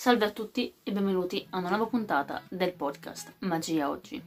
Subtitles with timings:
[0.00, 4.24] Salve a tutti e benvenuti a una nuova puntata del podcast Magia Oggi.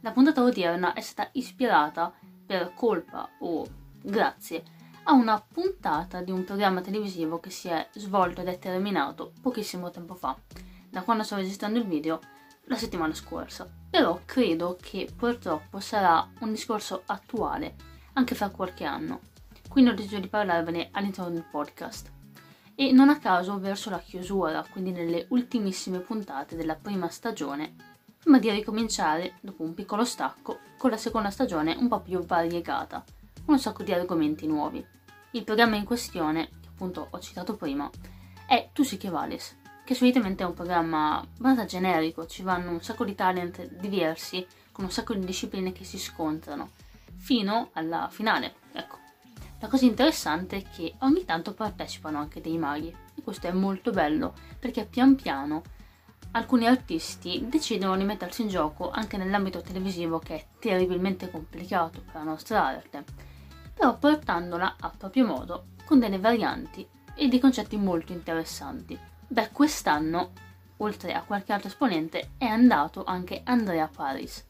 [0.00, 2.14] La puntata odierna è stata ispirata
[2.46, 3.66] per colpa o
[4.00, 4.62] grazie
[5.02, 9.90] a una puntata di un programma televisivo che si è svolto ed è terminato pochissimo
[9.90, 10.38] tempo fa,
[10.88, 12.20] da quando sto registrando il video
[12.66, 13.68] la settimana scorsa.
[13.90, 17.74] Però credo che purtroppo sarà un discorso attuale
[18.12, 19.18] anche fra qualche anno,
[19.68, 22.11] quindi ho deciso di parlarvene all'interno del podcast
[22.74, 27.74] e non a caso verso la chiusura, quindi nelle ultimissime puntate della prima stagione,
[28.18, 33.04] prima di ricominciare, dopo un piccolo stacco, con la seconda stagione un po' più variegata,
[33.44, 34.84] con un sacco di argomenti nuovi.
[35.32, 37.90] Il programma in questione, che appunto ho citato prima,
[38.46, 42.82] è Tu sì che vales, che solitamente è un programma abbastanza generico, ci vanno un
[42.82, 46.70] sacco di talent diversi, con un sacco di discipline che si scontrano,
[47.16, 49.01] fino alla finale, ecco.
[49.62, 53.92] La cosa interessante è che ogni tanto partecipano anche dei maghi e questo è molto
[53.92, 55.62] bello perché pian piano
[56.32, 62.14] alcuni artisti decidono di mettersi in gioco anche nell'ambito televisivo che è terribilmente complicato per
[62.14, 63.04] la nostra arte,
[63.72, 66.84] però portandola a proprio modo con delle varianti
[67.14, 68.98] e dei concetti molto interessanti.
[69.28, 70.32] Beh, quest'anno,
[70.78, 74.44] oltre a qualche altro esponente, è andato anche Andrea Paris,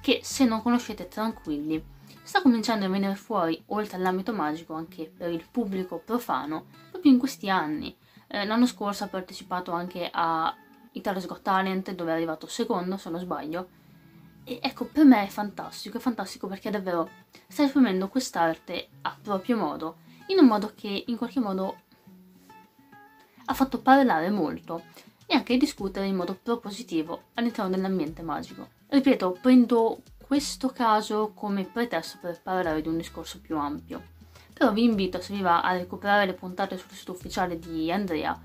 [0.00, 1.94] che se non conoscete tranquilli
[2.26, 7.18] sta cominciando a venire fuori, oltre all'ambito magico, anche per il pubblico profano, proprio in
[7.18, 7.96] questi anni.
[8.26, 10.52] Eh, l'anno scorso ha partecipato anche a
[10.90, 13.68] Italia Got Talent, dove è arrivato secondo, se non sbaglio.
[14.42, 17.08] E ecco, per me è fantastico, è fantastico perché davvero
[17.46, 21.76] sta esprimendo quest'arte a proprio modo, in un modo che in qualche modo
[23.44, 24.82] ha fatto parlare molto
[25.26, 28.68] e anche discutere in modo propositivo all'interno dell'ambiente magico.
[28.88, 34.14] Ripeto, prendo questo caso come pretesto per parlare di un discorso più ampio.
[34.52, 38.38] Però vi invito, se vi va, a recuperare le puntate sul sito ufficiale di Andrea,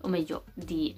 [0.00, 0.96] o meglio, di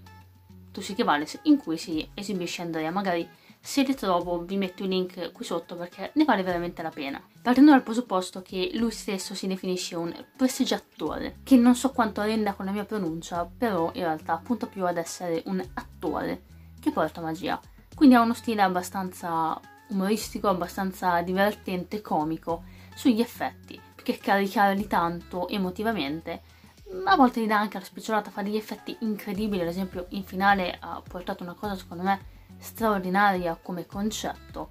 [0.72, 2.90] Tussi che Vales, in cui si esibisce Andrea.
[2.90, 3.28] Magari
[3.60, 7.22] se le trovo vi metto il link qui sotto perché ne vale veramente la pena.
[7.42, 12.54] Partendo dal presupposto che lui stesso si definisce un prestigiatore, che non so quanto renda
[12.54, 16.44] con la mia pronuncia, però in realtà punta più ad essere un attore
[16.80, 17.60] che porta magia.
[17.94, 22.64] Quindi ha uno stile abbastanza umoristico, abbastanza divertente, comico
[22.94, 26.58] sugli effetti, perché caricarli tanto emotivamente
[27.04, 30.76] a volte gli dà anche la speciolata, fa degli effetti incredibili, ad esempio in finale
[30.80, 34.70] ha portato una cosa secondo me straordinaria come concetto,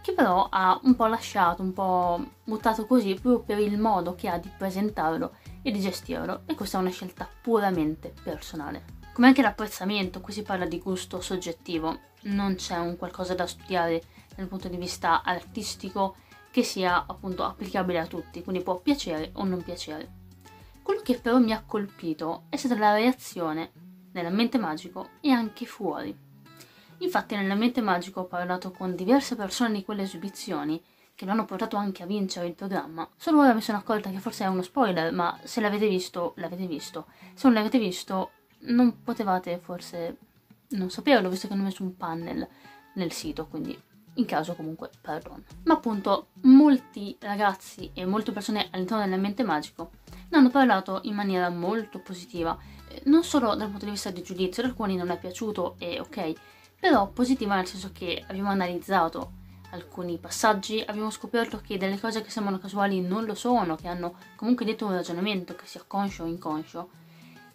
[0.00, 4.28] che però ha un po' lasciato, un po' buttato così proprio per il modo che
[4.28, 8.96] ha di presentarlo e di gestirlo e questa è una scelta puramente personale.
[9.12, 14.02] Come anche l'apprezzamento, qui si parla di gusto soggettivo, non c'è un qualcosa da studiare
[14.38, 16.14] dal punto di vista artistico
[16.52, 20.16] che sia appunto applicabile a tutti, quindi può piacere o non piacere.
[20.80, 23.72] Quello che però mi ha colpito è stata la reazione
[24.12, 26.16] nell'ambiente magico e anche fuori.
[26.98, 30.80] Infatti nell'ambiente magico ho parlato con diverse persone di quelle esibizioni
[31.16, 33.08] che lo hanno portato anche a vincere il programma.
[33.16, 36.66] Solo ora mi sono accorta che forse è uno spoiler, ma se l'avete visto, l'avete
[36.66, 37.06] visto.
[37.34, 40.16] Se non l'avete visto, non potevate forse
[40.68, 42.48] non saperlo, visto che hanno messo un panel
[42.94, 43.80] nel sito, quindi
[44.18, 45.42] in caso comunque perdono.
[45.64, 49.90] Ma appunto molti ragazzi e molte persone all'interno dell'ambiente magico
[50.28, 52.56] ne hanno parlato in maniera molto positiva,
[52.88, 55.98] eh, non solo dal punto di vista di giudizio, ad alcuni non è piaciuto e
[56.00, 56.32] ok,
[56.78, 59.32] però positiva nel senso che abbiamo analizzato
[59.70, 64.16] alcuni passaggi, abbiamo scoperto che delle cose che sembrano casuali non lo sono, che hanno
[64.36, 66.88] comunque detto un ragionamento che sia conscio o inconscio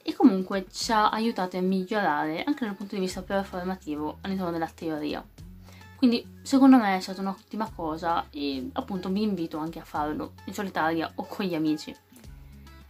[0.04, 4.70] e comunque ci ha aiutato a migliorare anche dal punto di vista performativo all'interno della
[4.70, 5.26] teoria.
[6.04, 10.54] Quindi secondo me è stata un'ottima cosa e appunto vi invito anche a farlo in
[10.54, 11.96] solitaria o con gli amici.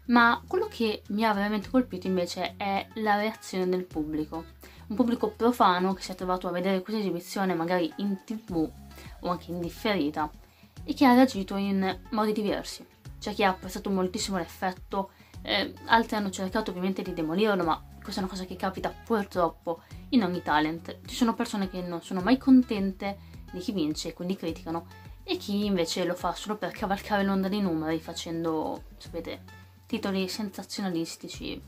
[0.05, 4.45] Ma quello che mi ha veramente colpito invece è la reazione del pubblico.
[4.87, 8.67] Un pubblico profano che si è trovato a vedere questa esibizione magari in tv
[9.19, 10.27] o anche in differita
[10.83, 12.83] e che ha reagito in modi diversi.
[13.19, 15.11] C'è chi ha apprezzato moltissimo l'effetto,
[15.43, 19.81] eh, altri hanno cercato ovviamente di demolirlo, ma questa è una cosa che capita purtroppo
[20.09, 20.99] in ogni talent.
[21.05, 24.87] Ci sono persone che non sono mai contente di chi vince e quindi criticano
[25.23, 29.41] e chi invece lo fa solo per cavalcare l'onda dei numeri facendo, sapete,
[29.85, 31.61] titoli sensazionalistici,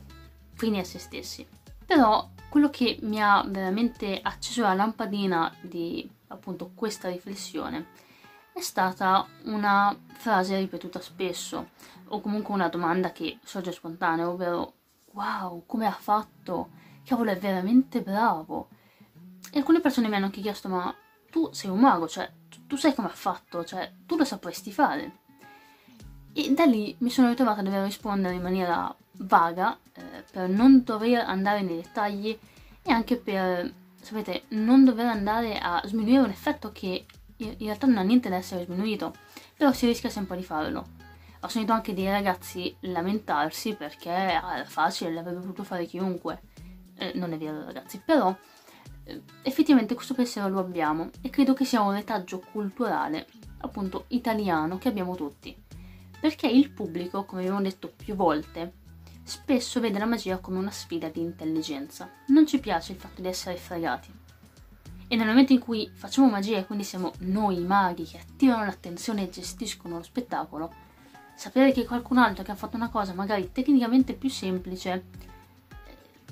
[0.54, 1.46] fini a se stessi.
[1.84, 7.86] Però quello che mi ha veramente acceso la lampadina di appunto questa riflessione
[8.56, 11.72] è stata una frase ripetuta spesso
[12.08, 14.72] o comunque una domanda che sorge spontanea, ovvero
[15.12, 16.70] wow, come ha fatto?
[17.04, 18.68] Cavolo, è veramente bravo.
[19.52, 20.94] E alcune persone mi hanno anche chiesto, ma
[21.30, 24.72] tu sei un mago, cioè, tu, tu sai come ha fatto, cioè, tu lo sapresti
[24.72, 25.18] fare.
[26.32, 30.82] E da lì mi sono ritrovata a dover rispondere in maniera vaga, eh, per non
[30.82, 32.38] dover andare nei dettagli
[32.80, 33.70] e anche per,
[34.00, 37.04] sapete, non dover andare a sminuire un effetto che
[37.38, 39.14] in realtà non ha niente da essere sminuito,
[39.56, 40.86] però si rischia sempre di farlo.
[41.40, 46.40] Ho sentito anche dei ragazzi lamentarsi perché era facile, l'avrebbe potuto fare chiunque.
[46.96, 48.34] Eh, non è vero ragazzi, però
[49.04, 53.26] eh, effettivamente questo pensiero lo abbiamo e credo che sia un retaggio culturale,
[53.58, 55.54] appunto italiano, che abbiamo tutti.
[56.18, 58.72] Perché il pubblico, come abbiamo detto più volte,
[59.22, 62.10] spesso vede la magia come una sfida di intelligenza.
[62.28, 64.24] Non ci piace il fatto di essere fregati.
[65.08, 69.22] E nel momento in cui facciamo magia e quindi siamo noi maghi che attirano l'attenzione
[69.22, 70.72] e gestiscono lo spettacolo,
[71.34, 75.04] sapere che qualcun altro che ha fatto una cosa magari tecnicamente più semplice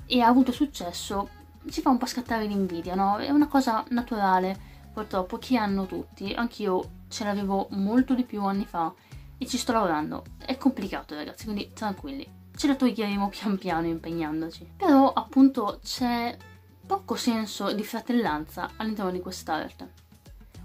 [0.05, 3.17] e ha avuto successo ci fa un po' scattare l'invidia, no?
[3.17, 4.57] È una cosa naturale,
[4.93, 6.33] purtroppo, che hanno tutti.
[6.33, 8.93] Anch'io ce l'avevo molto di più anni fa
[9.37, 10.23] e ci sto lavorando.
[10.37, 12.27] È complicato, ragazzi, quindi tranquilli.
[12.55, 14.73] Ce la toglieremo pian piano impegnandoci.
[14.77, 16.37] Però, appunto, c'è
[16.85, 20.03] poco senso di fratellanza all'interno di quest'arte.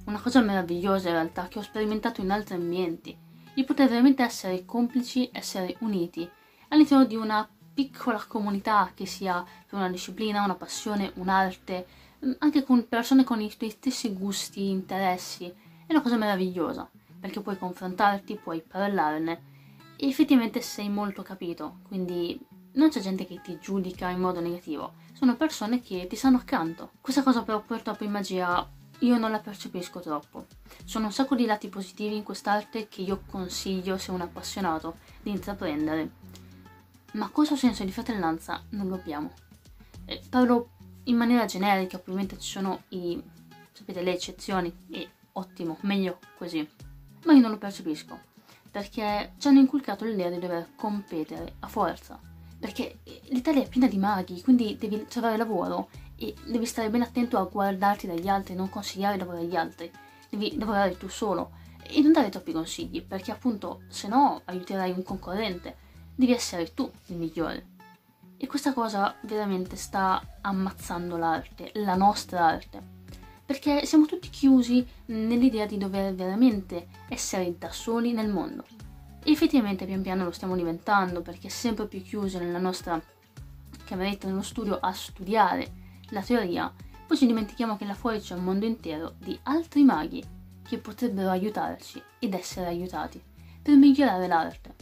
[0.04, 3.16] Una cosa meravigliosa in realtà che ho sperimentato in altri ambienti,
[3.54, 6.28] di poter veramente essere complici, essere uniti
[6.68, 11.86] all'interno di una piccola comunità che sia per una disciplina, una passione, un'arte,
[12.24, 16.88] mm, anche con persone con i tuoi stessi gusti, interessi, è una cosa meravigliosa,
[17.18, 19.48] perché puoi confrontarti, puoi parlarne
[19.96, 22.38] e effettivamente sei molto capito, quindi
[22.72, 26.92] non c'è gente che ti giudica in modo negativo, sono persone che ti stanno accanto.
[26.98, 28.66] Questa cosa però purtroppo in magia
[29.00, 30.46] io non la percepisco troppo.
[30.86, 35.28] Sono un sacco di lati positivi in quest'arte che io consiglio se un appassionato di
[35.28, 36.10] intraprendere.
[37.12, 39.30] Ma questo senso di fratellanza non lo abbiamo.
[40.06, 40.70] Eh, parlo
[41.04, 43.22] in maniera generica, ovviamente ci sono i,
[43.72, 46.66] sapete, le eccezioni e ottimo, meglio così.
[47.24, 48.18] Ma io non lo percepisco,
[48.70, 52.29] perché ci hanno inculcato l'idea di dover competere a forza
[52.60, 57.38] perché l'Italia è piena di maghi, quindi devi trovare lavoro e devi stare ben attento
[57.38, 59.90] a guardarti dagli altri, non consigliare lavoro agli altri,
[60.28, 61.52] devi lavorare tu solo
[61.82, 65.76] e non dare troppi consigli, perché appunto se no aiuterai un concorrente,
[66.14, 67.66] devi essere tu il migliore.
[68.36, 72.82] E questa cosa veramente sta ammazzando l'arte, la nostra arte,
[73.44, 78.64] perché siamo tutti chiusi nell'idea di dover veramente essere da soli nel mondo.
[79.24, 83.00] Effettivamente pian piano lo stiamo diventando perché sempre più chiusi nella nostra
[83.84, 85.72] cameretta, nello studio a studiare
[86.10, 86.72] la teoria,
[87.06, 90.24] poi ci dimentichiamo che là fuori c'è un mondo intero di altri maghi
[90.66, 93.20] che potrebbero aiutarci ed essere aiutati
[93.60, 94.74] per migliorare l'arte.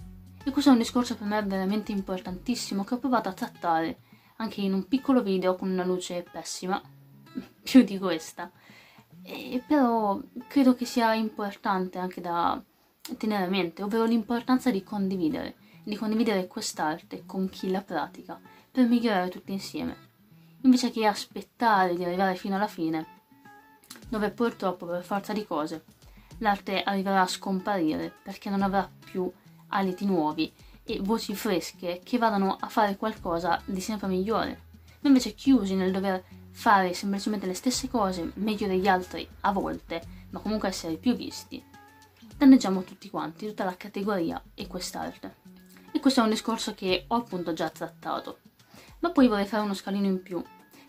[0.44, 3.98] E questo è un discorso per me veramente importantissimo che ho provato a trattare
[4.36, 6.80] anche in un piccolo video con una luce pessima,
[7.62, 8.50] più di questa.
[9.22, 12.62] E però credo che sia importante anche da
[13.16, 18.38] tenere a mente, ovvero l'importanza di condividere, di condividere quest'arte con chi la pratica,
[18.70, 19.96] per migliorare tutti insieme,
[20.62, 23.06] invece che aspettare di arrivare fino alla fine,
[24.08, 25.84] dove purtroppo per forza di cose
[26.38, 29.30] l'arte arriverà a scomparire perché non avrà più
[29.68, 30.52] aliti nuovi
[30.84, 34.62] e voci fresche che vadano a fare qualcosa di sempre migliore,
[35.00, 40.02] ma invece chiusi nel dover fare semplicemente le stesse cose meglio degli altri a volte,
[40.30, 41.62] ma comunque essere più visti,
[42.38, 45.38] danneggiamo tutti quanti, tutta la categoria e quest'arte.
[45.90, 48.38] E questo è un discorso che ho appunto già trattato.
[49.00, 50.42] Ma poi vorrei fare uno scalino in più,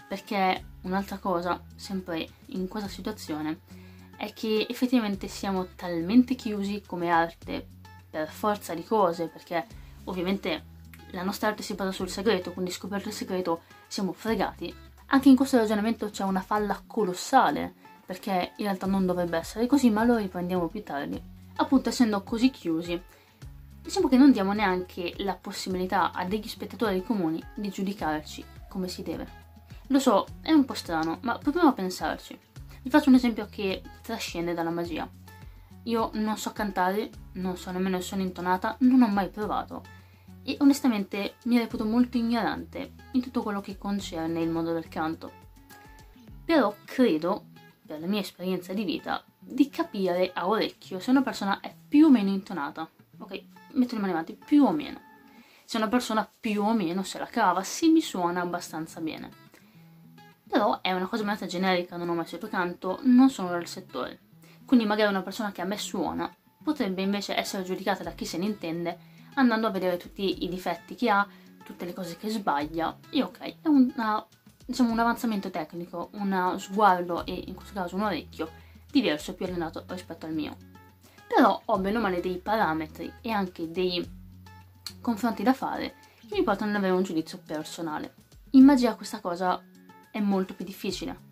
[0.07, 3.62] perché un'altra cosa, sempre in questa situazione,
[4.15, 7.67] è che effettivamente siamo talmente chiusi come arte
[8.07, 9.65] per forza di cose, perché
[10.03, 10.65] ovviamente
[11.12, 14.71] la nostra arte si basa sul segreto, quindi scoperto il segreto siamo fregati.
[15.07, 17.73] Anche in questo ragionamento c'è una falla colossale,
[18.05, 21.28] perché in realtà non dovrebbe essere così, ma lo riprendiamo più tardi
[21.59, 22.99] appunto essendo così chiusi,
[23.81, 29.03] diciamo che non diamo neanche la possibilità a degli spettatori comuni di giudicarci come si
[29.03, 29.47] deve.
[29.87, 32.37] Lo so, è un po' strano, ma proviamo a pensarci.
[32.81, 35.09] Vi faccio un esempio che trascende dalla magia.
[35.83, 39.97] Io non so cantare, non so nemmeno il suono intonata, non ho mai provato
[40.43, 45.31] e onestamente mi reputo molto ignorante in tutto quello che concerne il mondo del canto.
[46.45, 47.47] Però credo,
[47.85, 52.05] per la mia esperienza di vita, di capire a orecchio se una persona è più
[52.05, 52.88] o meno intonata.
[53.19, 53.43] Ok,
[53.74, 55.00] metto le mani avanti, più o meno.
[55.65, 59.48] Se una persona più o meno se la cava, se mi suona abbastanza bene.
[60.48, 64.19] Però è una cosa abbastanza generica, non ho mai studiato canto, non sono del settore.
[64.65, 68.38] Quindi magari una persona che a me suona potrebbe invece essere giudicata da chi se
[68.38, 68.98] ne intende
[69.36, 71.27] andando a vedere tutti i difetti che ha,
[71.63, 74.25] tutte le cose che sbaglia e ok, è una,
[74.65, 78.50] diciamo, un avanzamento tecnico, uno sguardo e in questo caso un orecchio
[78.91, 80.55] diverso e più allenato rispetto al mio.
[81.27, 84.17] Però ho bene o male dei parametri e anche dei
[85.01, 85.96] confronti da fare
[86.27, 88.15] che mi portano ad avere un giudizio personale.
[88.51, 89.63] In magia questa cosa
[90.12, 91.27] è molto più difficile.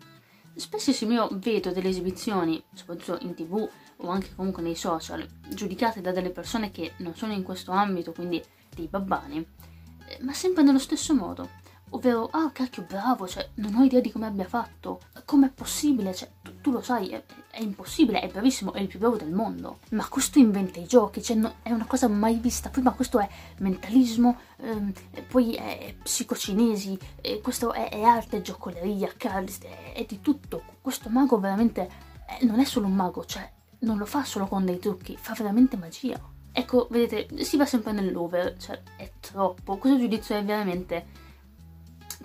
[0.54, 3.68] Spessissimo io vedo delle esibizioni, soprattutto in tv
[4.00, 8.12] o anche comunque nei social, giudicate da delle persone che non sono in questo ambito,
[8.12, 8.42] quindi
[8.74, 9.38] dei babbani,
[10.08, 11.48] eh, ma sempre nello stesso modo.
[11.90, 15.00] Ovvero, ah cacchio, bravo, cioè, non ho idea di come abbia fatto.
[15.24, 16.14] Com'è possibile?
[16.14, 19.30] Cioè, tu, tu lo sai, è, è, impossibile, è bravissimo, è il più bravo del
[19.30, 19.78] mondo.
[19.90, 22.92] Ma questo inventa i giochi, cioè, no, è una cosa mai vista prima.
[22.92, 23.28] Questo è
[23.58, 24.92] mentalismo, ehm,
[25.28, 30.62] poi è psicocinesi, eh, questo è, è, arte, giocoleria, cards, è, è, di tutto.
[30.82, 31.88] Questo mago veramente
[32.38, 35.34] eh, non è solo un mago, cioè, non lo fa solo con dei trucchi, fa
[35.34, 36.20] veramente magia.
[36.52, 39.76] Ecco, vedete, si va sempre nell'over, cioè, è troppo.
[39.76, 41.26] Questo giudizio è veramente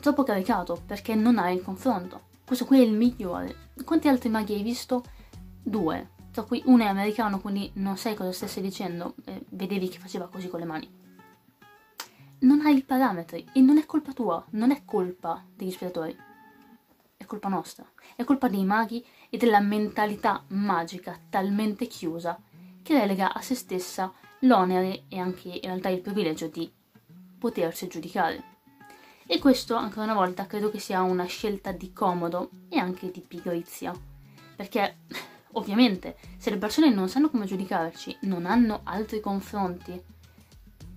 [0.04, 2.32] troppo caricato perché non hai il confronto.
[2.46, 3.70] Questo qui è il migliore.
[3.86, 5.02] Quanti altri maghi hai visto?
[5.64, 6.10] Due.
[6.30, 9.16] Tra cui uno è americano, quindi non sai cosa stesse dicendo.
[9.24, 10.92] Eh, vedevi che faceva così con le mani.
[12.40, 16.14] Non hai i parametri e non è colpa tua, non è colpa degli spettatori.
[17.16, 17.86] È colpa nostra.
[18.18, 22.38] È colpa dei maghi e della mentalità magica talmente chiusa
[22.82, 26.70] che relega a se stessa l'onere e anche in realtà il privilegio di
[27.40, 28.52] potersi giudicare.
[29.26, 33.22] E questo, ancora una volta, credo che sia una scelta di comodo e anche di
[33.22, 33.94] pigrizia.
[34.56, 34.98] Perché,
[35.54, 40.02] ovviamente, se le persone non sanno come giudicarci, non hanno altri confronti,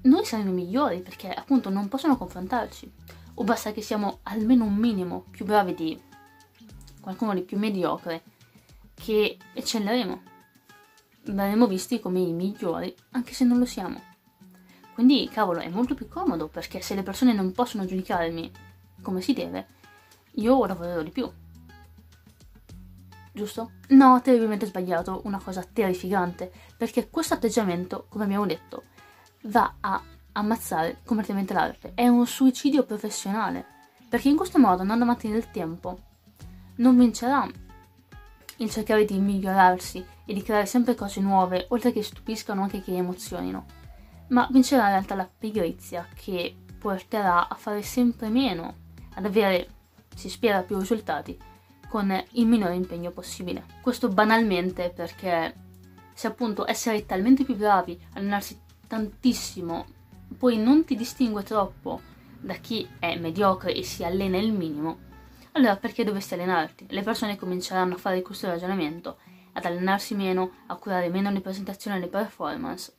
[0.02, 2.92] noi saremo migliori perché appunto non possono confrontarci.
[3.34, 6.00] O basta che siamo almeno un minimo più bravi di
[7.00, 8.22] qualcuno di più mediocre,
[8.94, 10.22] che eccelleremo.
[11.26, 14.14] Verremo visti come i migliori, anche se non lo siamo.
[14.96, 18.50] Quindi, cavolo, è molto più comodo perché se le persone non possono giudicarmi
[19.02, 19.66] come si deve,
[20.36, 21.30] io lavorerò di più.
[23.30, 23.72] Giusto?
[23.88, 28.84] No, terribilmente sbagliato, una cosa terrificante, perché questo atteggiamento, come abbiamo detto,
[29.42, 30.00] va a
[30.32, 31.92] ammazzare completamente l'arte.
[31.94, 33.66] È un suicidio professionale,
[34.08, 35.98] perché in questo modo, andando avanti nel tempo,
[36.76, 37.46] non vincerà
[38.56, 42.96] il cercare di migliorarsi e di creare sempre cose nuove, oltre che stupiscano anche che
[42.96, 43.75] emozionino
[44.28, 48.74] ma vincerà in realtà la pigrizia che porterà a fare sempre meno,
[49.14, 49.68] ad avere,
[50.14, 51.38] si spera, più risultati
[51.88, 53.64] con il minore impegno possibile.
[53.80, 55.54] Questo banalmente perché
[56.12, 59.86] se appunto essere talmente più bravi, allenarsi tantissimo,
[60.38, 62.00] poi non ti distingue troppo
[62.40, 64.98] da chi è mediocre e si allena il minimo,
[65.52, 66.86] allora perché dovresti allenarti?
[66.90, 69.18] Le persone cominceranno a fare questo ragionamento,
[69.52, 72.92] ad allenarsi meno, a curare meno le presentazioni e le performance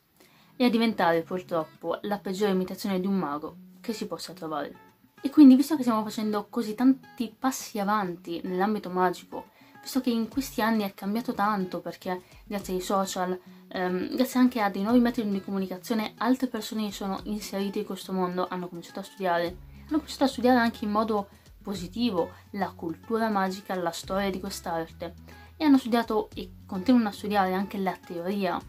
[0.57, 4.85] e a diventare purtroppo la peggiore imitazione di un mago che si possa trovare.
[5.21, 9.49] E quindi, visto che stiamo facendo così tanti passi avanti nell'ambito magico,
[9.81, 14.61] visto che in questi anni è cambiato tanto perché grazie ai social, ehm, grazie anche
[14.61, 18.99] a dei nuovi metodi di comunicazione, altre persone sono inserite in questo mondo, hanno cominciato
[18.99, 19.45] a studiare,
[19.87, 21.29] hanno cominciato a studiare anche in modo
[21.61, 25.13] positivo la cultura magica, la storia di quest'arte
[25.57, 28.59] e hanno studiato e continuano a studiare anche la teoria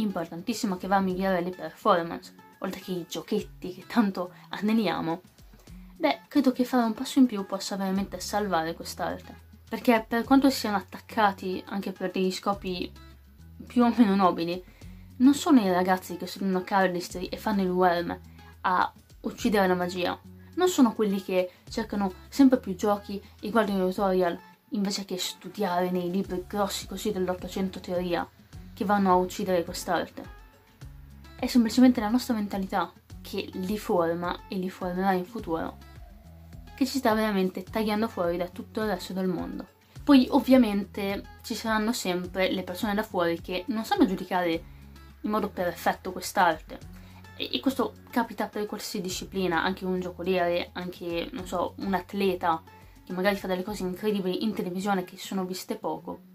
[0.00, 5.20] importantissima che va a migliorare le performance, oltre che i giochetti che tanto aneliamo,
[5.96, 9.46] beh, credo che fare un passo in più possa veramente salvare quest'arte.
[9.68, 12.90] Perché per quanto siano attaccati anche per degli scopi
[13.66, 14.62] più o meno nobili,
[15.18, 18.18] non sono i ragazzi che studiano cardistry e fanno il worm
[18.62, 20.18] a uccidere la magia.
[20.54, 24.38] Non sono quelli che cercano sempre più giochi e guardano i tutorial
[24.70, 28.28] invece che studiare nei libri grossi così dell'Ottocento teoria
[28.78, 30.22] che vanno a uccidere quest'arte.
[31.34, 35.78] È semplicemente la nostra mentalità che li forma e li formerà in futuro,
[36.76, 39.66] che ci sta veramente tagliando fuori da tutto il resto del mondo.
[40.04, 44.62] Poi ovviamente ci saranno sempre le persone da fuori che non sanno giudicare
[45.22, 46.78] in modo perfetto quest'arte.
[47.36, 52.62] E, questo capita per qualsiasi disciplina, anche un giocoliere, anche, non so, un atleta
[53.04, 56.27] che magari fa delle cose incredibili in televisione che sono viste poco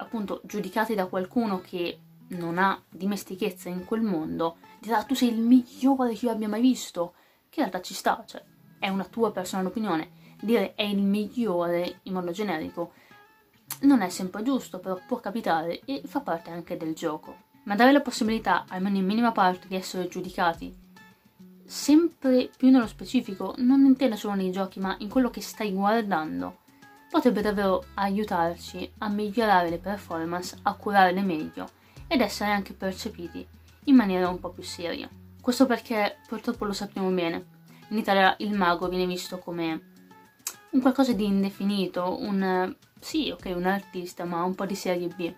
[0.00, 5.40] appunto giudicati da qualcuno che non ha dimestichezza in quel mondo, dirà tu sei il
[5.40, 7.14] migliore che io abbia mai visto,
[7.48, 8.42] che in realtà ci sta, cioè
[8.78, 10.18] è una tua personale opinione.
[10.40, 12.92] Dire è il migliore in modo generico
[13.82, 17.48] non è sempre giusto, però può capitare e fa parte anche del gioco.
[17.64, 20.88] Ma dare la possibilità, almeno in minima parte, di essere giudicati
[21.64, 26.58] sempre più nello specifico, non intendo solo nei giochi, ma in quello che stai guardando,
[27.10, 31.68] potrebbe davvero aiutarci a migliorare le performance, a curarle meglio
[32.06, 33.46] ed essere anche percepiti
[33.84, 35.08] in maniera un po' più seria.
[35.40, 37.58] Questo perché purtroppo lo sappiamo bene.
[37.88, 39.88] In Italia il mago viene visto come
[40.70, 45.32] un qualcosa di indefinito, un sì, ok, un artista, ma un po' di serie B.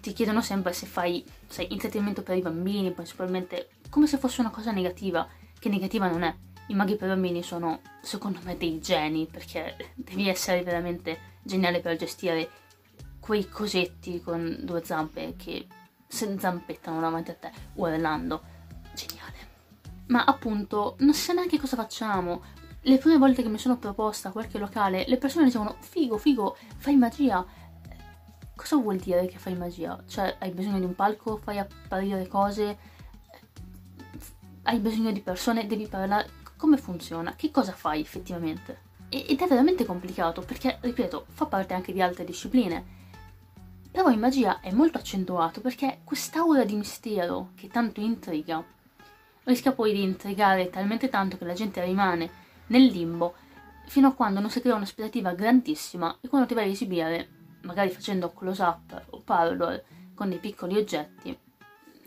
[0.00, 4.50] Ti chiedono sempre se fai sai, intrattenimento per i bambini, principalmente come se fosse una
[4.50, 5.26] cosa negativa,
[5.58, 6.34] che negativa non è.
[6.70, 11.96] I maghi per bambini sono, secondo me, dei geni, perché devi essere veramente geniale per
[11.96, 12.48] gestire
[13.18, 15.66] quei cosetti con due zampe che
[16.06, 18.40] se zampettano davanti a te, urlando.
[18.94, 19.36] Geniale.
[20.06, 22.42] Ma appunto, non sa neanche cosa facciamo.
[22.82, 26.56] Le prime volte che mi sono proposta a qualche locale, le persone dicevano, figo, figo,
[26.76, 27.44] fai magia.
[28.54, 30.00] Cosa vuol dire che fai magia?
[30.06, 32.78] Cioè, hai bisogno di un palco, fai apparire cose,
[34.62, 38.88] hai bisogno di persone, devi parlare come funziona, che cosa fai effettivamente.
[39.08, 42.98] Ed è veramente complicato perché, ripeto, fa parte anche di altre discipline.
[43.90, 48.62] Però in magia è molto accentuato perché quest'aura di mistero che tanto intriga
[49.44, 52.30] rischia poi di intrigare talmente tanto che la gente rimane
[52.68, 53.34] nel limbo
[53.86, 57.28] fino a quando non si crea un'aspettativa grandissima e quando ti vai a esibire,
[57.62, 59.82] magari facendo close up o parlor
[60.14, 61.36] con dei piccoli oggetti,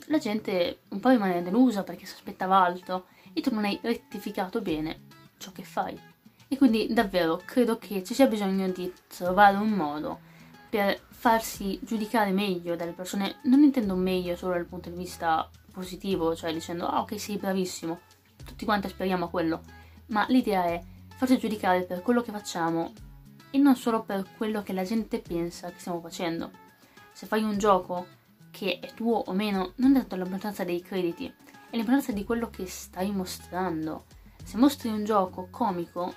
[0.07, 4.62] la gente un po' rimane delusa perché si aspettava altro e tu non hai rettificato
[4.62, 5.01] bene
[5.38, 6.00] ciò che fai.
[6.48, 10.19] E quindi davvero credo che ci sia bisogno di trovare un modo
[10.69, 16.36] per farsi giudicare meglio dalle persone, non intendo meglio solo dal punto di vista positivo,
[16.36, 18.00] cioè dicendo ah ok sei bravissimo,
[18.43, 19.62] tutti quanti speriamo a quello,
[20.07, 20.81] ma l'idea è
[21.15, 22.93] farsi giudicare per quello che facciamo
[23.50, 26.51] e non solo per quello che la gente pensa che stiamo facendo.
[27.12, 28.07] Se fai un gioco
[28.53, 32.51] che è tuo o meno, non è tanto l'importanza dei crediti, è l'importanza di quello
[32.51, 34.05] che stai mostrando.
[34.43, 36.13] Se mostri un gioco comico,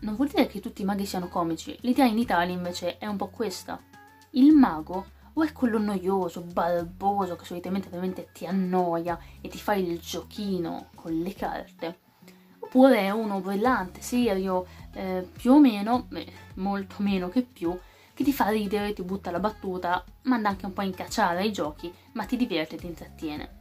[0.00, 1.78] non vuol dire che tutti i maghi siano comici.
[1.82, 3.80] L'idea in Italia invece è un po' questa.
[4.30, 9.74] Il mago o è quello noioso, balboso, che solitamente veramente ti annoia e ti fa
[9.74, 11.98] il giochino con le carte,
[12.58, 17.78] oppure è uno brillante, serio, eh, più o meno, eh, molto meno che più,
[18.18, 21.52] che ti fa ridere, ti butta la battuta, manda anche un po' in cacciare ai
[21.52, 23.58] giochi, ma ti diverte e ti intrattiene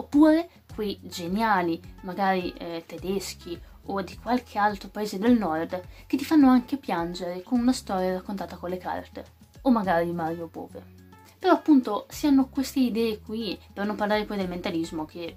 [0.00, 6.24] oppure quei geniali, magari eh, tedeschi o di qualche altro paese del nord, che ti
[6.24, 9.24] fanno anche piangere con una storia raccontata con le carte,
[9.62, 10.98] o magari Mario Bove.
[11.38, 15.36] Però appunto si hanno queste idee qui, per non parlare poi del mentalismo, che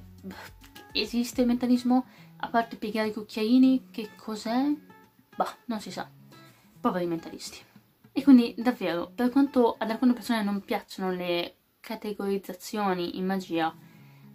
[0.91, 2.05] esiste il mentalismo,
[2.37, 4.71] a parte piegare i cucchiaini, che cos'è?
[5.35, 6.09] Bah, non si sa.
[6.79, 7.71] Poveri mentalisti.
[8.15, 13.75] E quindi davvero, per quanto ad alcune persone non piacciono le categorizzazioni in magia,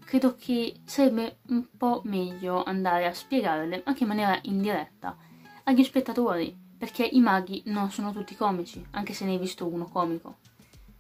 [0.05, 5.17] credo che sarebbe un po' meglio andare a spiegarle anche in maniera indiretta
[5.63, 9.85] agli spettatori, perché i maghi non sono tutti comici, anche se ne hai visto uno
[9.85, 10.39] comico.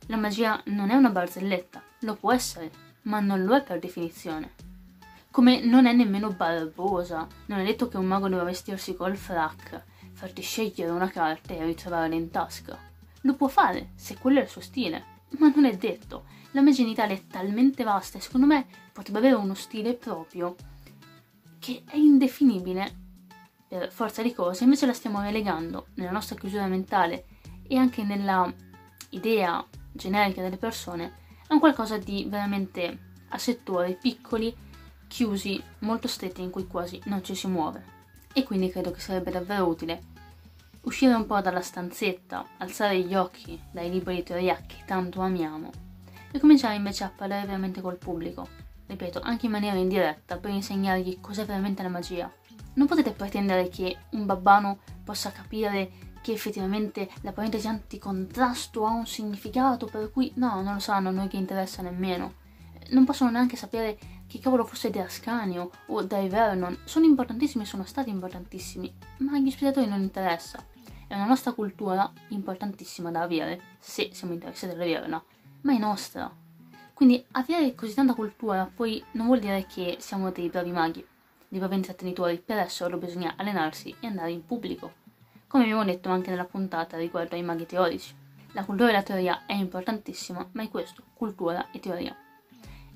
[0.06, 2.70] La magia non è una barzelletta, lo può essere,
[3.02, 4.54] ma non lo è per definizione.
[5.30, 9.84] Come non è nemmeno barbosa, non è detto che un mago deve vestirsi col frac,
[10.18, 12.76] farti scegliere una carta e ritrovarla in tasca.
[13.20, 15.04] Lo può fare, se quello è il suo stile,
[15.38, 19.18] ma non è detto la magia in Italia è talmente vasta e secondo me potrebbe
[19.18, 20.56] avere uno stile proprio
[21.60, 23.06] che è indefinibile
[23.68, 27.26] per forza di cose, invece la stiamo relegando nella nostra chiusura mentale
[27.68, 28.52] e anche nella
[29.10, 31.12] idea generica delle persone
[31.46, 34.52] a un qualcosa di veramente a settori piccoli,
[35.06, 37.97] chiusi, molto stretti in cui quasi non ci si muove.
[38.32, 40.16] E quindi credo che sarebbe davvero utile
[40.82, 45.70] uscire un po' dalla stanzetta, alzare gli occhi dai libri di teoria che tanto amiamo
[46.30, 48.48] e cominciare invece a parlare veramente col pubblico,
[48.86, 52.30] ripeto, anche in maniera indiretta, per insegnargli cos'è veramente la magia.
[52.74, 59.06] Non potete pretendere che un babbano possa capire che effettivamente la parentesi anticontrasto ha un
[59.06, 62.34] significato per cui no, non lo sanno, a noi che interessa nemmeno.
[62.90, 66.80] Non possono neanche sapere che cavolo fosse De Ascanio o Dai Vernon.
[66.84, 70.64] Sono importantissimi, sono stati importantissimi, ma agli spettatori non interessa.
[71.06, 75.24] È una nostra cultura importantissima da avere, se siamo interessati ad averla
[75.62, 76.30] ma è nostra.
[76.94, 81.06] Quindi avere così tanta cultura poi non vuol dire che siamo dei bravi maghi,
[81.48, 84.94] dei bravi intrattenitori, per esserlo bisogna allenarsi e andare in pubblico,
[85.46, 88.14] come abbiamo detto anche nella puntata riguardo ai maghi teorici.
[88.52, 92.16] La cultura e la teoria è importantissima, ma è questo, cultura e teoria.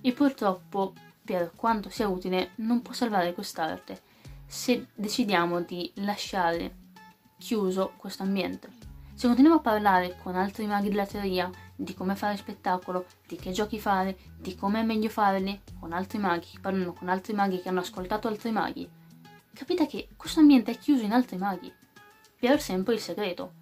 [0.00, 4.10] E purtroppo, per quanto sia utile, non può salvare quest'arte
[4.46, 6.76] se decidiamo di lasciare
[7.38, 8.68] chiuso questo ambiente.
[9.14, 13.50] Se continuiamo a parlare con altri maghi della teoria di come fare spettacolo, di che
[13.50, 17.62] giochi fare, di come è meglio farli, con altri maghi che parlano con altri maghi
[17.62, 18.88] che hanno ascoltato altri maghi,
[19.52, 21.72] capite che questo ambiente è chiuso in altri maghi.
[22.38, 23.52] Per sempre il segreto.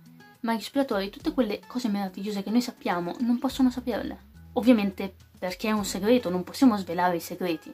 [0.40, 4.29] Ma gli spiegatori, tutte quelle cose meravigliose che noi sappiamo, non possono saperle.
[4.54, 7.72] Ovviamente perché è un segreto, non possiamo svelare i segreti.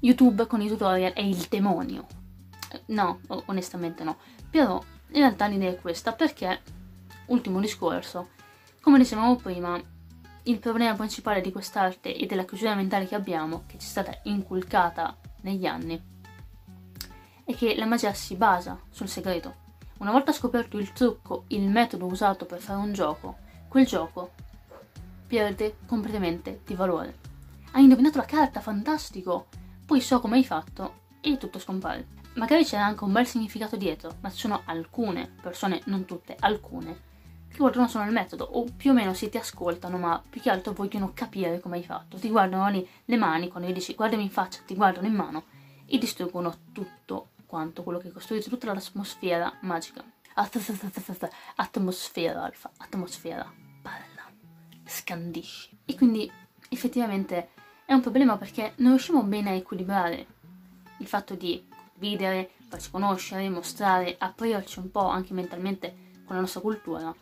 [0.00, 2.06] YouTube con i tutorial è il demonio.
[2.86, 4.18] No, onestamente no.
[4.50, 6.60] Però in realtà l'idea è questa perché
[7.26, 8.30] ultimo discorso,
[8.80, 9.80] come dicevamo prima,
[10.44, 14.18] il problema principale di quest'arte e della chiusura mentale che abbiamo, che ci è stata
[14.24, 16.00] inculcata negli anni,
[17.44, 19.64] è che la magia si basa sul segreto.
[19.98, 24.32] Una volta scoperto il trucco, il metodo usato per fare un gioco, quel gioco
[25.26, 27.18] perde completamente di valore.
[27.72, 29.48] Hai indovinato la carta, fantastico!
[29.84, 32.14] Poi so come hai fatto e tutto scompare.
[32.34, 37.00] Magari c'era anche un bel significato dietro, ma ci sono alcune persone, non tutte, alcune,
[37.48, 40.50] che guardano solo il metodo, o più o meno si ti ascoltano, ma più che
[40.50, 42.18] altro vogliono capire come hai fatto.
[42.18, 45.44] Ti guardano lì le mani, quando gli dici guardami in faccia, ti guardano in mano,
[45.86, 50.04] e distruggono tutto quanto quello che costruisce, tutta l'atmosfera magica.
[51.54, 53.50] Atmosfera, alfa, atmosfera,
[54.86, 55.76] scandisci.
[55.84, 56.30] E quindi
[56.70, 57.50] effettivamente
[57.84, 60.26] è un problema perché non riusciamo bene a equilibrare
[60.98, 66.60] il fatto di condividere, farci conoscere, mostrare, aprirci un po' anche mentalmente con la nostra
[66.60, 67.14] cultura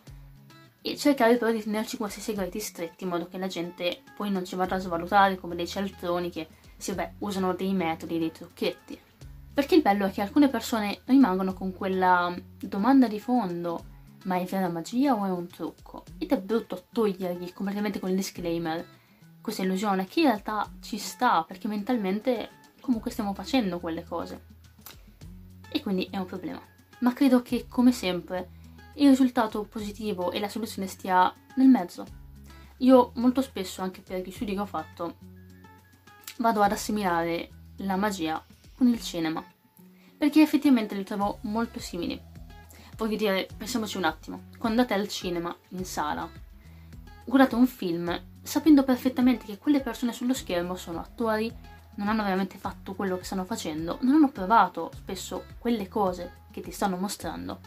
[0.86, 4.44] e cercare però di tenerci questi segreti stretti in modo che la gente poi non
[4.44, 6.46] ci vada a svalutare come dei cialtroni che
[6.76, 9.00] sì, beh, usano dei metodi, dei trucchetti.
[9.54, 13.84] Perché il bello è che alcune persone rimangono con quella domanda di fondo,
[14.24, 16.04] ma è vera magia o è un trucco?
[16.18, 18.86] Ed è brutto togliergli completamente quel disclaimer,
[19.40, 24.52] questa illusione, che in realtà ci sta, perché mentalmente comunque stiamo facendo quelle cose.
[25.70, 26.60] E quindi è un problema.
[27.00, 28.50] Ma credo che, come sempre,
[28.94, 32.04] il risultato positivo e la soluzione stia nel mezzo.
[32.78, 35.16] Io molto spesso, anche per gli studi che ho fatto,
[36.38, 38.42] vado ad assimilare la magia
[38.76, 39.44] con il cinema,
[40.16, 42.32] perché effettivamente li trovo molto simili.
[42.96, 46.28] Voglio dire, pensiamoci un attimo, quando andate al cinema, in sala,
[47.24, 51.52] guardate un film sapendo perfettamente che quelle persone sullo schermo sono attori,
[51.96, 56.60] non hanno veramente fatto quello che stanno facendo, non hanno provato spesso quelle cose che
[56.60, 57.60] ti stanno mostrando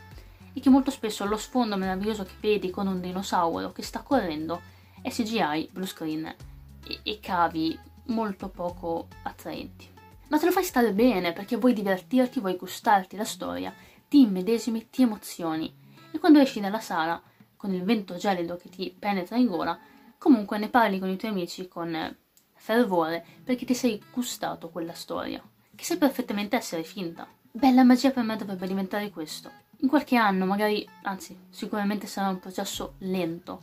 [0.54, 4.62] e che molto spesso lo sfondo meraviglioso che vedi con un dinosauro che sta correndo
[5.02, 9.88] è CGI, blue screen e, e cavi molto poco attraenti.
[10.30, 13.74] Ma te lo fai stare bene perché vuoi divertirti, vuoi gustarti la storia,
[14.08, 15.74] ti immedesimi, ti emozioni
[16.12, 17.22] e quando esci dalla sala
[17.56, 19.78] con il vento gelido che ti penetra in gola,
[20.18, 22.16] comunque ne parli con i tuoi amici con
[22.54, 25.42] fervore perché ti sei gustato quella storia,
[25.76, 27.28] che sai perfettamente essere finta.
[27.52, 29.52] Beh, la magia per me dovrebbe diventare questo.
[29.82, 33.62] In qualche anno, magari, anzi, sicuramente sarà un processo lento,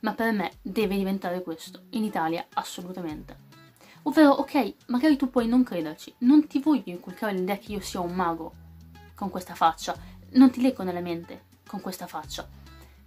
[0.00, 1.82] ma per me deve diventare questo.
[1.90, 3.44] In Italia, assolutamente.
[4.02, 8.00] Ovvero, ok, magari tu puoi non crederci, non ti voglio inculcare l'idea che io sia
[8.00, 8.64] un mago
[9.16, 9.96] con questa faccia,
[10.34, 12.48] non ti leggo nella mente con questa faccia,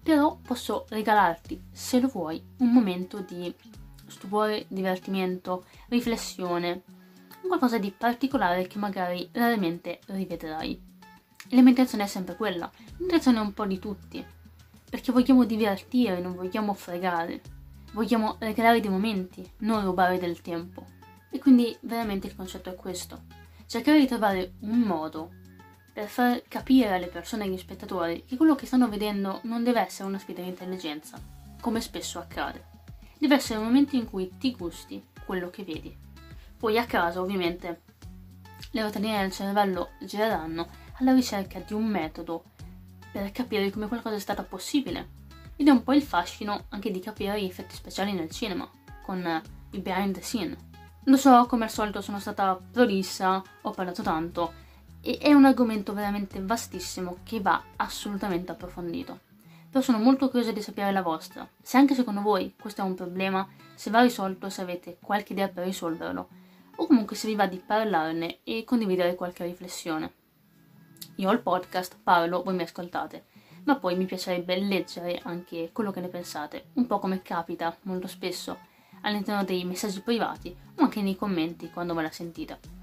[0.03, 3.53] però posso regalarti, se lo vuoi, un momento di
[4.07, 6.81] stupore, divertimento, riflessione,
[7.47, 10.87] qualcosa di particolare che magari raramente rivedrai.
[11.47, 14.23] E la mia intenzione è sempre quella, l'intenzione è un po' di tutti,
[14.89, 17.41] perché vogliamo divertire, non vogliamo fregare,
[17.93, 20.85] vogliamo regalare dei momenti, non rubare del tempo.
[21.31, 23.21] E quindi veramente il concetto è questo,
[23.67, 25.31] cercare di trovare un modo
[25.91, 29.81] per far capire alle persone e agli spettatori che quello che stanno vedendo non deve
[29.81, 31.19] essere una sfida di intelligenza,
[31.59, 32.69] come spesso accade
[33.19, 35.95] deve essere un momento in cui ti gusti quello che vedi.
[36.57, 37.81] Poi a caso, ovviamente,
[38.71, 42.45] le rotelline del cervello gireranno alla ricerca di un metodo
[43.11, 45.17] per capire come qualcosa è stato possibile.
[45.57, 48.69] Ed è un po' il fascino anche di capire gli effetti speciali nel cinema,
[49.03, 50.55] con i behind the scene.
[51.03, 54.53] Lo so, come al solito sono stata prolissa, ho parlato tanto,
[55.01, 59.27] e è un argomento veramente vastissimo che va assolutamente approfondito
[59.69, 61.47] però sono molto curiosa di sapere la vostra.
[61.61, 65.47] Se anche secondo voi questo è un problema, se va risolto, se avete qualche idea
[65.47, 66.27] per risolverlo,
[66.75, 70.13] o comunque se vi va di parlarne e condividere qualche riflessione.
[71.15, 73.25] Io ho il podcast, parlo, voi mi ascoltate,
[73.65, 78.07] ma poi mi piacerebbe leggere anche quello che ne pensate, un po' come capita molto
[78.07, 78.57] spesso
[79.01, 82.78] all'interno dei messaggi privati o anche nei commenti quando ve la sentite.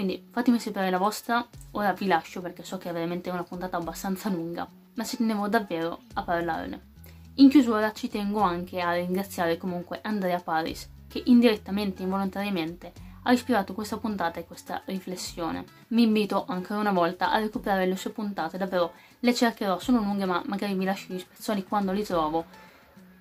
[0.00, 3.76] Quindi fatemi sapere la vostra, ora vi lascio perché so che è veramente una puntata
[3.76, 6.88] abbastanza lunga ma ci tenevo davvero a parlarne.
[7.34, 12.92] In chiusura ci tengo anche a ringraziare comunque Andrea Paris, che indirettamente e involontariamente
[13.24, 15.66] ha ispirato questa puntata e questa riflessione.
[15.88, 20.24] Vi invito ancora una volta a recuperare le sue puntate, davvero le cercherò, sono lunghe
[20.24, 22.46] ma magari vi lascio gli spezzoni quando li trovo,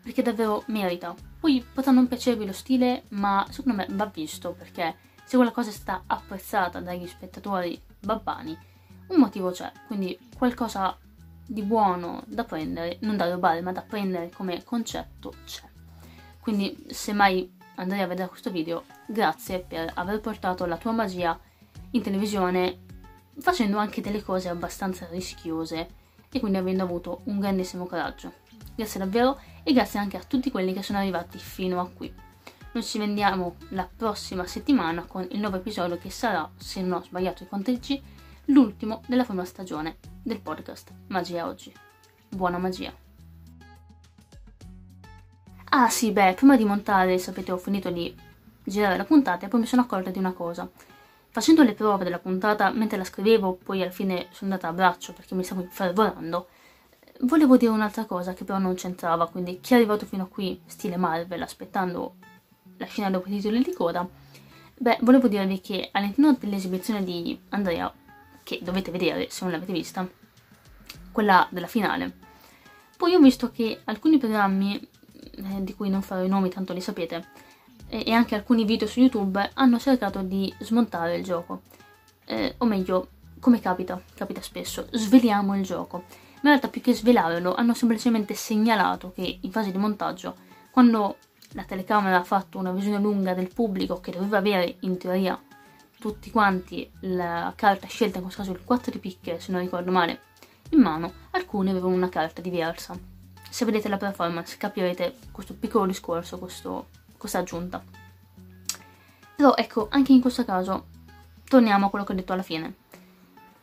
[0.02, 1.14] perché davvero merita.
[1.42, 5.70] Poi potrà non piacervi lo stile, ma secondo me va visto, perché se quella cosa
[5.70, 8.58] è stata apprezzata dagli spettatori babbani,
[9.10, 10.98] un motivo c'è, quindi qualcosa
[11.46, 15.62] di buono da prendere, non da rubare, ma da prendere come concetto c'è.
[16.40, 21.40] Quindi, se mai andrai a vedere questo video, grazie per aver portato la tua magia
[21.92, 22.86] in televisione
[23.38, 25.90] facendo anche delle cose abbastanza rischiose
[26.32, 28.34] e quindi avendo avuto un grandissimo coraggio.
[28.74, 32.29] Grazie davvero e grazie anche a tutti quelli che sono arrivati fino a qui.
[32.72, 37.04] Noi ci vediamo la prossima settimana con il nuovo episodio che sarà, se non ho
[37.04, 38.00] sbagliato i conteggi,
[38.46, 41.74] l'ultimo della prima stagione del podcast Magia Oggi.
[42.30, 42.94] Buona magia!
[45.72, 48.16] Ah sì, beh, prima di montare, sapete, ho finito di
[48.64, 50.70] girare la puntata e poi mi sono accorta di una cosa.
[51.32, 55.14] Facendo le prove della puntata, mentre la scrivevo, poi alla fine sono andata a braccio
[55.14, 56.50] perché mi stavo infervorando,
[57.22, 60.62] volevo dire un'altra cosa che però non c'entrava, quindi chi è arrivato fino a qui,
[60.68, 62.18] stile Marvel, aspettando
[62.80, 64.08] la scena dopo i titoli di coda,
[64.78, 67.94] beh, volevo dirvi che all'interno dell'esibizione di Andrea,
[68.44, 70.08] che dovete vedere se non l'avete vista,
[71.12, 72.28] quella della finale,
[73.00, 76.82] poi ho visto che alcuni programmi, eh, di cui non farò i nomi, tanto li
[76.82, 77.28] sapete,
[77.88, 81.62] eh, e anche alcuni video su YouTube hanno cercato di smontare il gioco.
[82.26, 83.08] Eh, o meglio,
[83.40, 86.04] come capita, capita spesso, sveliamo il gioco.
[86.42, 90.36] Ma in realtà più che svelarlo hanno semplicemente segnalato che in fase di montaggio,
[90.70, 91.18] quando
[91.54, 95.40] la telecamera ha fatto una visione lunga del pubblico che doveva avere in teoria
[96.00, 99.92] tutti quanti la carta scelta, in questo caso il 4 di picche se non ricordo
[99.92, 100.22] male,
[100.70, 102.98] in mano, alcuni avevano una carta diversa.
[103.50, 107.84] Se vedete la performance capirete questo piccolo discorso, questo, questa aggiunta.
[109.36, 110.88] Però ecco, anche in questo caso,
[111.46, 112.76] torniamo a quello che ho detto alla fine.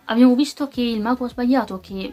[0.06, 2.12] Abbiamo visto che il mago ha sbagliato, che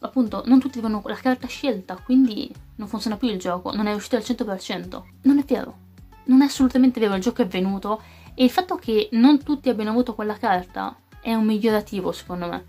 [0.00, 3.94] appunto non tutti avevano la carta scelta, quindi non funziona più il gioco, non è
[3.94, 5.02] uscito al 100%.
[5.22, 5.88] Non è vero.
[6.24, 8.02] Non è assolutamente vero, il gioco è venuto
[8.34, 12.64] e il fatto che non tutti abbiano avuto quella carta è un migliorativo secondo me.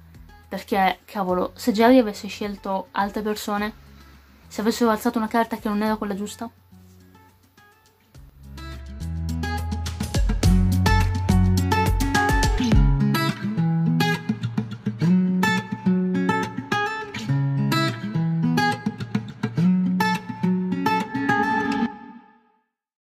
[0.47, 3.73] Perché, cavolo, se Jerry avesse scelto altre persone,
[4.47, 6.49] se avessero alzato una carta che non era quella giusta,